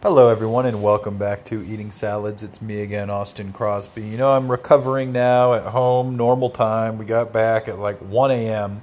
Hello, 0.00 0.28
everyone, 0.28 0.64
and 0.64 0.80
welcome 0.80 1.18
back 1.18 1.44
to 1.46 1.60
Eating 1.66 1.90
Salads. 1.90 2.44
It's 2.44 2.62
me 2.62 2.82
again, 2.82 3.10
Austin 3.10 3.52
Crosby. 3.52 4.02
You 4.06 4.16
know, 4.16 4.30
I'm 4.30 4.48
recovering 4.48 5.10
now 5.10 5.54
at 5.54 5.64
home, 5.64 6.16
normal 6.16 6.50
time. 6.50 6.98
We 6.98 7.04
got 7.04 7.32
back 7.32 7.66
at 7.66 7.80
like 7.80 7.98
1 7.98 8.30
a.m. 8.30 8.80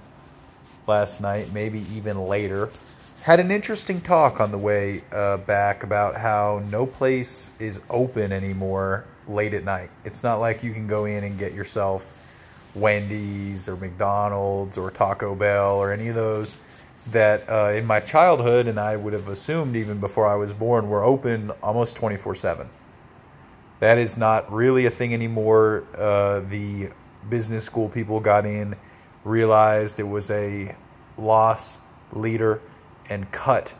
last 0.87 1.21
night, 1.21 1.53
maybe 1.53 1.85
even 1.93 2.25
later. 2.25 2.69
Had 3.21 3.39
an 3.39 3.49
interesting 3.49 4.01
talk 4.01 4.41
on 4.41 4.51
the 4.51 4.57
way 4.57 5.03
uh, 5.13 5.37
back 5.37 5.83
about 5.83 6.17
how 6.17 6.61
no 6.69 6.85
place 6.85 7.49
is 7.59 7.79
open 7.89 8.33
anymore 8.33 9.05
late 9.25 9.53
at 9.53 9.63
night. 9.63 9.91
It's 10.03 10.21
not 10.21 10.41
like 10.41 10.63
you 10.63 10.73
can 10.73 10.85
go 10.85 11.05
in 11.05 11.23
and 11.23 11.39
get 11.39 11.53
yourself 11.53 12.11
Wendy's 12.75 13.69
or 13.69 13.77
McDonald's 13.77 14.77
or 14.77 14.91
Taco 14.91 15.33
Bell 15.33 15.77
or 15.77 15.93
any 15.93 16.09
of 16.09 16.15
those 16.15 16.57
that 17.11 17.49
uh, 17.49 17.71
in 17.75 17.85
my 17.85 17.99
childhood, 17.99 18.67
and 18.67 18.79
I 18.79 18.95
would 18.95 19.13
have 19.13 19.27
assumed 19.27 19.75
even 19.75 19.99
before 19.99 20.27
I 20.27 20.35
was 20.35 20.53
born, 20.53 20.89
were 20.89 21.03
open 21.03 21.51
almost 21.61 21.95
24 21.95 22.35
7. 22.35 22.69
That 23.79 23.97
is 23.97 24.17
not 24.17 24.51
really 24.51 24.85
a 24.85 24.91
thing 24.91 25.13
anymore. 25.13 25.83
Uh, 25.95 26.39
the 26.39 26.89
business 27.29 27.63
school 27.63 27.89
people 27.89 28.19
got 28.19 28.45
in, 28.45 28.75
realized 29.23 29.99
it 29.99 30.07
was 30.07 30.31
a 30.31 30.75
loss 31.17 31.79
leader, 32.11 32.61
and 33.09 33.31
cut 33.31 33.73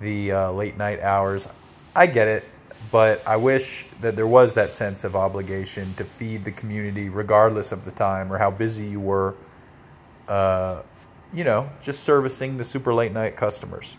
the 0.00 0.32
uh, 0.32 0.50
late 0.52 0.76
night 0.76 1.00
hours. 1.00 1.48
I 1.94 2.06
get 2.06 2.26
it, 2.26 2.44
but 2.90 3.26
I 3.26 3.36
wish 3.36 3.86
that 4.00 4.16
there 4.16 4.26
was 4.26 4.54
that 4.54 4.74
sense 4.74 5.04
of 5.04 5.14
obligation 5.14 5.94
to 5.94 6.04
feed 6.04 6.44
the 6.44 6.50
community, 6.50 7.08
regardless 7.08 7.70
of 7.70 7.84
the 7.84 7.90
time 7.92 8.32
or 8.32 8.38
how 8.38 8.50
busy 8.50 8.86
you 8.86 9.00
were. 9.00 9.34
You 11.34 11.42
know, 11.42 11.70
just 11.82 12.04
servicing 12.04 12.58
the 12.58 12.64
super 12.64 12.94
late 12.94 13.12
night 13.12 13.36
customers. 13.36 13.96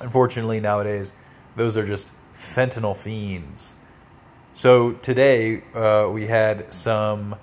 Unfortunately, 0.00 0.58
nowadays, 0.58 1.14
those 1.54 1.76
are 1.76 1.86
just 1.86 2.10
fentanyl 2.34 2.96
fiends. 2.96 3.76
So 4.52 4.92
today 4.92 5.62
uh, 5.74 6.08
we 6.12 6.26
had 6.26 6.74
some 6.74 7.36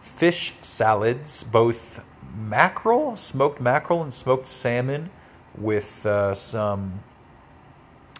fish 0.00 0.54
salads, 0.60 1.42
both 1.42 2.04
mackerel, 2.36 3.16
smoked 3.16 3.60
mackerel, 3.60 4.02
and 4.02 4.14
smoked 4.14 4.46
salmon, 4.46 5.10
with 5.56 6.06
uh, 6.06 6.34
some, 6.34 7.02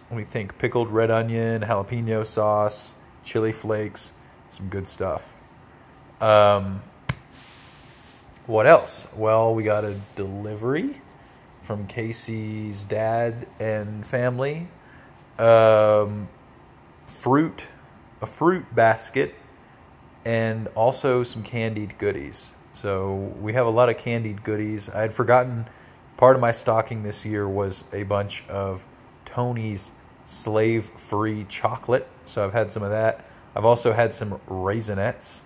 let 0.09 0.17
me 0.17 0.23
think, 0.23 0.57
pickled 0.57 0.89
red 0.89 1.09
onion, 1.09 1.61
jalapeno 1.61 2.25
sauce, 2.25 2.95
chili 3.23 3.51
flakes, 3.51 4.13
some 4.49 4.67
good 4.67 4.87
stuff. 4.87 5.41
Um, 6.21 6.81
what 8.45 8.67
else? 8.67 9.07
Well, 9.15 9.55
we 9.55 9.63
got 9.63 9.85
a 9.85 9.95
delivery 10.15 11.01
from 11.61 11.87
Casey's 11.87 12.83
dad 12.83 13.47
and 13.57 14.05
family. 14.05 14.67
Um, 15.39 16.27
fruit, 17.07 17.67
a 18.21 18.25
fruit 18.25 18.75
basket, 18.75 19.35
and 20.25 20.67
also 20.75 21.23
some 21.23 21.41
candied 21.41 21.97
goodies. 21.97 22.51
So 22.73 23.33
we 23.39 23.53
have 23.53 23.65
a 23.65 23.69
lot 23.69 23.87
of 23.87 23.97
candied 23.97 24.43
goodies. 24.43 24.89
I 24.89 25.01
had 25.01 25.13
forgotten 25.13 25.67
part 26.17 26.35
of 26.35 26.41
my 26.41 26.51
stocking 26.51 27.03
this 27.03 27.25
year 27.25 27.47
was 27.47 27.85
a 27.93 28.03
bunch 28.03 28.43
of 28.49 28.85
Tony's 29.23 29.91
slave 30.25 30.85
free 30.97 31.45
chocolate. 31.47 32.07
So 32.25 32.43
I've 32.43 32.53
had 32.53 32.73
some 32.73 32.83
of 32.83 32.89
that. 32.89 33.25
I've 33.55 33.65
also 33.65 33.93
had 33.93 34.13
some 34.13 34.39
Raisinets 34.49 35.43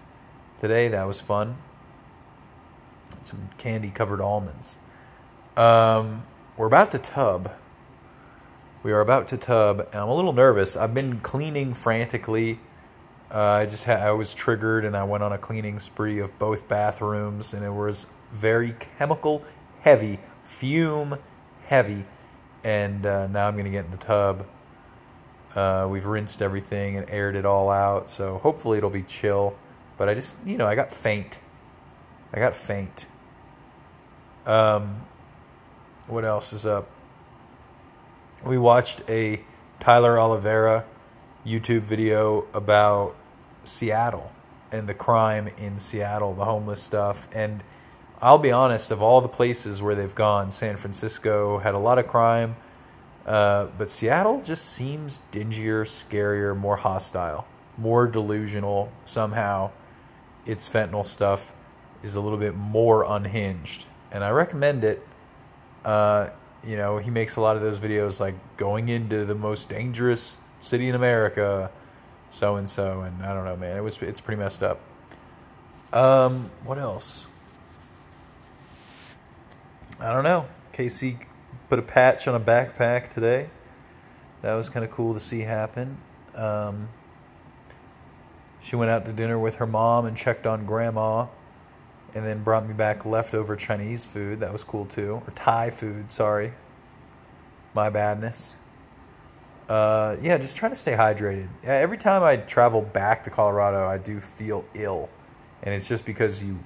today. 0.60 0.88
That 0.88 1.06
was 1.06 1.22
fun 1.22 1.58
some 3.24 3.50
candy 3.58 3.90
covered 3.90 4.22
almonds. 4.22 4.78
Um, 5.56 6.26
we're 6.56 6.68
about 6.68 6.92
to 6.92 7.00
tub. 7.00 7.52
We 8.84 8.92
are 8.92 9.02
about 9.02 9.28
to 9.30 9.38
tub, 9.38 9.80
and 9.92 9.96
I'm 9.96 10.10
a 10.10 10.16
little 10.16 10.34
nervous. 10.34 10.78
I've 10.78 10.94
been 10.94 11.20
cleaning 11.20 11.74
frantically. 11.74 12.60
Uh, 13.30 13.40
I 13.40 13.66
just 13.66 13.84
had, 13.86 14.02
I 14.02 14.12
was 14.12 14.34
triggered, 14.34 14.86
and 14.86 14.96
I 14.96 15.04
went 15.04 15.24
on 15.24 15.34
a 15.34 15.38
cleaning 15.38 15.80
spree 15.80 16.20
of 16.20 16.38
both 16.40 16.68
bathrooms, 16.68 17.54
and 17.54 17.66
it 17.66 17.72
was 17.72 18.08
very 18.32 18.76
chemical 18.98 19.44
heavy, 19.82 20.20
fume 20.44 21.18
heavy, 21.66 22.06
and 22.64 23.06
uh, 23.06 23.28
now 23.28 23.48
I'm 23.48 23.54
going 23.54 23.66
to 23.66 23.72
get 23.72 23.86
in 23.86 23.92
the 23.92 23.98
tub. 23.98 24.46
Uh, 25.56 25.88
we've 25.90 26.06
rinsed 26.06 26.42
everything 26.42 26.98
and 26.98 27.10
aired 27.10 27.36
it 27.36 27.46
all 27.46 27.70
out, 27.70 28.10
so 28.10 28.38
hopefully 28.40 28.78
it'll 28.78 28.90
be 28.90 29.04
chill. 29.04 29.58
But 29.98 30.10
I 30.10 30.14
just, 30.14 30.36
you 30.46 30.58
know, 30.58 30.68
I 30.68 30.76
got 30.76 30.92
faint. 30.92 31.40
I 32.34 32.40
got 32.40 32.56
faint. 32.56 33.06
Um, 34.46 35.02
what 36.08 36.26
else 36.26 36.54
is 36.54 36.66
up? 36.66 36.90
We 38.46 38.58
watched 38.58 39.02
a 39.10 39.44
Tyler 39.80 40.20
Oliveira 40.20 40.86
YouTube 41.46 41.82
video 41.82 42.46
about 42.54 43.16
Seattle 43.64 44.32
and 44.72 44.88
the 44.88 44.94
crime 44.94 45.48
in 45.58 45.80
Seattle, 45.80 46.34
the 46.34 46.46
homeless 46.46 46.82
stuff. 46.84 47.28
And 47.34 47.64
I'll 48.22 48.38
be 48.38 48.52
honest, 48.52 48.92
of 48.92 49.02
all 49.02 49.22
the 49.22 49.30
places 49.30 49.82
where 49.82 49.96
they've 49.96 50.14
gone, 50.14 50.52
San 50.52 50.78
Francisco 50.78 51.60
had 51.60 51.74
a 51.74 51.80
lot 51.80 51.98
of 52.00 52.08
crime, 52.08 52.58
uh, 53.26 53.68
but 53.78 53.90
Seattle 53.90 54.42
just 54.42 54.66
seems 54.66 55.22
dingier, 55.32 55.84
scarier, 55.84 56.56
more 56.56 56.78
hostile, 56.78 57.46
more 57.78 58.08
delusional. 58.08 58.92
Somehow, 59.06 59.72
its 60.46 60.68
fentanyl 60.68 61.06
stuff 61.06 61.54
is 62.04 62.16
a 62.16 62.22
little 62.22 62.38
bit 62.38 62.56
more 62.56 63.04
unhinged 63.04 63.86
and 64.12 64.24
I 64.24 64.30
recommend 64.30 64.84
it. 64.84 65.06
Uh, 65.84 66.30
you 66.66 66.76
know, 66.76 66.98
he 66.98 67.10
makes 67.10 67.36
a 67.36 67.42
lot 67.42 67.56
of 67.56 67.62
those 67.62 67.80
videos 67.80 68.20
like 68.20 68.36
going 68.58 68.90
into 68.90 69.26
the 69.26 69.36
most 69.36 69.70
dangerous 69.70 70.38
city 70.60 70.90
in 70.90 70.96
America, 70.96 71.72
so 72.32 72.56
and 72.56 72.70
so, 72.70 73.02
and 73.02 73.24
I 73.24 73.34
don't 73.34 73.46
know, 73.46 73.56
man. 73.56 73.78
It 73.78 73.82
was 73.82 74.02
it's 74.02 74.22
pretty 74.22 74.40
messed 74.40 74.64
up. 74.64 74.80
Um, 75.94 76.52
what 76.64 76.78
else? 76.78 77.28
I 80.00 80.12
don't 80.12 80.24
know. 80.24 80.48
Casey 80.74 81.20
put 81.70 81.80
a 81.80 81.84
patch 81.84 82.28
on 82.28 82.36
a 82.36 82.40
backpack 82.40 83.14
today. 83.14 83.50
That 84.42 84.54
was 84.54 84.70
kind 84.70 84.84
of 84.86 84.92
cool 84.92 85.14
to 85.14 85.20
see 85.20 85.42
happen. 85.42 85.98
Um, 86.36 86.90
she 88.62 88.76
went 88.76 88.92
out 88.92 89.06
to 89.06 89.14
dinner 89.14 89.40
with 89.40 89.56
her 89.56 89.66
mom 89.66 90.06
and 90.06 90.16
checked 90.16 90.46
on 90.46 90.66
grandma 90.66 91.28
and 92.14 92.26
then 92.26 92.44
brought 92.44 92.68
me 92.68 92.74
back 92.74 93.06
leftover 93.06 93.56
Chinese 93.56 94.06
food. 94.06 94.40
That 94.40 94.54
was 94.54 94.64
cool 94.64 94.86
too, 94.86 95.22
or 95.26 95.34
Thai 95.36 95.70
food. 95.70 96.12
Sorry, 96.12 96.54
my 97.74 97.90
badness. 97.90 98.58
Uh, 99.70 100.16
yeah, 100.22 100.38
just 100.38 100.56
trying 100.56 100.72
to 100.72 100.78
stay 100.78 100.94
hydrated. 100.94 101.50
Every 101.64 101.98
time 101.98 102.24
I 102.24 102.38
travel 102.38 102.82
back 102.82 103.24
to 103.26 103.30
Colorado, 103.30 103.86
I 103.86 103.98
do 103.98 104.20
feel 104.20 104.66
ill, 104.74 105.10
and 105.62 105.74
it's 105.76 105.90
just 105.90 106.06
because 106.06 106.42
you 106.44 106.60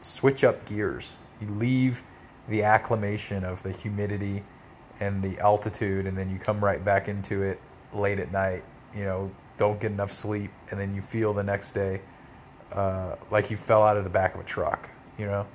switch 0.00 0.44
up 0.44 0.66
gears. 0.66 1.16
You 1.40 1.48
leave 1.48 2.02
the 2.46 2.62
acclimation 2.62 3.44
of 3.44 3.62
the 3.62 3.72
humidity 3.72 4.44
and 4.98 5.22
the 5.22 5.38
altitude, 5.38 6.06
and 6.06 6.18
then 6.18 6.28
you 6.28 6.38
come 6.38 6.62
right 6.62 6.84
back 6.84 7.08
into 7.08 7.42
it 7.42 7.58
late 7.94 8.18
at 8.18 8.30
night. 8.30 8.64
You 8.94 9.04
know, 9.04 9.30
don't 9.56 9.80
get 9.80 9.90
enough 9.90 10.12
sleep, 10.12 10.50
and 10.70 10.78
then 10.78 10.94
you 10.94 11.00
feel 11.00 11.32
the 11.32 11.42
next 11.42 11.72
day 11.72 12.02
uh, 12.72 13.16
like 13.30 13.46
he 13.46 13.56
fell 13.56 13.82
out 13.82 13.96
of 13.96 14.04
the 14.04 14.10
back 14.10 14.34
of 14.34 14.40
a 14.40 14.44
truck, 14.44 14.90
you 15.18 15.26
know? 15.26 15.46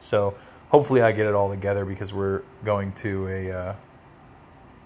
So 0.00 0.36
hopefully 0.68 1.02
I 1.02 1.12
get 1.12 1.26
it 1.26 1.34
all 1.34 1.50
together 1.50 1.84
because 1.84 2.12
we're 2.12 2.42
going 2.64 2.92
to 2.92 3.28
a, 3.28 3.50
uh, 3.52 3.74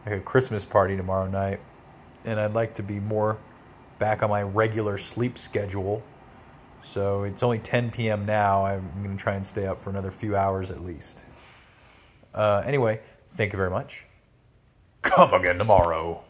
like 0.07 0.15
a 0.17 0.21
Christmas 0.21 0.65
party 0.65 0.97
tomorrow 0.97 1.29
night. 1.29 1.61
And 2.25 2.39
I'd 2.39 2.55
like 2.55 2.75
to 2.75 2.83
be 2.83 3.01
more 3.01 3.39
back 3.99 4.23
on 4.23 4.31
my 4.31 4.43
regular 4.43 4.99
sleep 4.99 5.39
schedule. 5.39 6.03
So 6.83 7.25
it's 7.25 7.43
only 7.43 7.59
10 7.59 7.91
p.m. 7.91 8.27
now. 8.27 8.65
I'm 8.65 8.91
going 9.03 9.17
to 9.17 9.23
try 9.23 9.35
and 9.35 9.47
stay 9.47 9.67
up 9.67 9.81
for 9.81 9.91
another 9.91 10.11
few 10.11 10.37
hours 10.37 10.71
at 10.71 10.85
least. 10.85 11.25
Uh, 12.35 12.63
anyway, 12.65 13.01
thank 13.31 13.53
you 13.53 13.57
very 13.57 13.71
much. 13.71 14.05
Come 15.03 15.35
again 15.35 15.59
tomorrow. 15.59 16.23